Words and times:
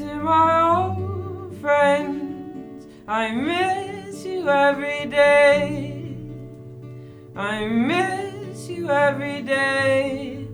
to 0.00 0.14
my 0.14 0.60
old 0.78 1.54
friends. 1.60 2.86
I 3.06 3.32
miss 3.32 4.24
you 4.24 4.48
every 4.48 5.04
day. 5.04 6.16
I 7.36 7.66
miss 7.66 8.66
you 8.70 8.88
every 8.88 9.42
day. 9.42 10.46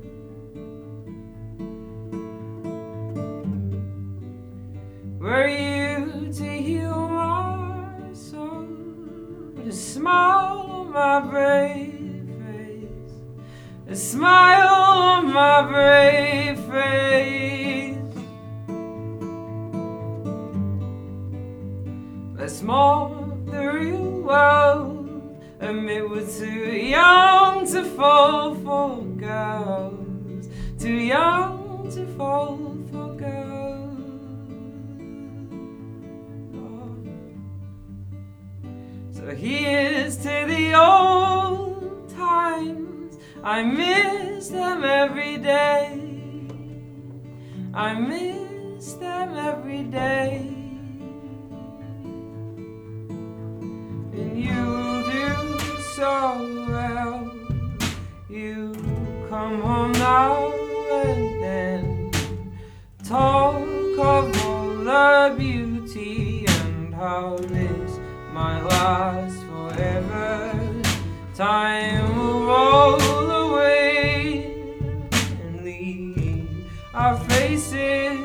Were 5.21 5.47
you 5.47 6.33
to 6.33 6.49
heal 6.67 7.09
my 7.09 8.13
soul, 8.15 8.67
a 9.65 9.71
smile 9.71 10.59
on 10.59 10.91
my 10.91 11.21
brave 11.21 12.29
face, 12.41 13.15
a 13.87 13.95
smile 13.95 14.75
on 14.75 15.33
my 15.33 15.63
brave 15.63 16.06
Let's 22.57 22.65
the 23.51 23.71
real 23.71 24.23
world, 24.23 25.45
and 25.61 25.85
we're 25.85 26.27
too 26.27 26.73
young 26.73 27.67
to 27.67 27.85
fall 27.85 28.55
for 28.55 29.03
girls, 29.03 30.49
too 30.79 30.95
young 30.95 31.91
to 31.91 32.07
fall 32.17 32.57
for 32.91 33.15
girls. 33.15 33.99
Oh. 36.57 36.97
So 39.13 39.35
here's 39.35 40.17
to 40.17 40.47
the 40.49 40.73
old 40.83 42.09
times. 42.09 43.19
I 43.45 43.63
miss 43.65 44.49
them 44.49 44.83
every 44.83 45.37
day. 45.37 46.01
I 47.75 47.93
miss 48.01 48.95
them 48.95 49.37
every 49.37 49.83
day. 49.83 50.46
The 64.97 65.35
beauty 65.37 66.47
and 66.47 66.95
how 66.95 67.37
this 67.37 67.99
might 68.33 68.63
last 68.63 69.39
forever. 69.51 70.83
Time 71.35 72.17
will 72.17 72.47
roll 72.47 73.31
away 73.45 74.55
and 75.13 75.63
leave 75.63 76.49
our 76.95 77.19
faces 77.29 78.19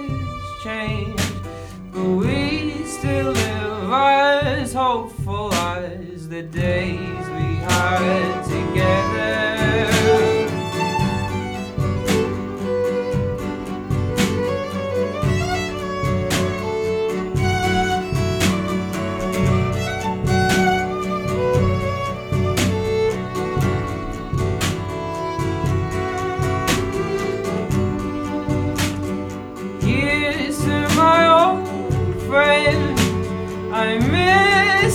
change, 0.64 1.22
but 1.92 2.10
we 2.22 2.86
still 2.86 3.32
live 3.32 3.92
as 3.92 4.74
hopeful 4.74 5.54
as 5.54 6.30
the 6.30 6.44
days 6.44 7.26
we 7.38 7.48
had 7.68 8.44
together. 8.56 9.51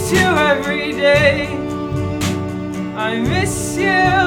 Miss 0.07 0.21
you 0.21 0.29
every 0.29 0.93
day. 0.93 1.49
I 2.95 3.19
miss 3.19 3.77
you 3.77 4.26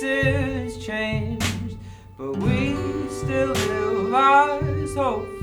faces 0.00 0.84
changed, 0.84 1.76
but 2.16 2.36
we 2.38 2.74
still 3.10 3.52
live 3.52 4.14
as 4.14 4.96
day 4.96 5.39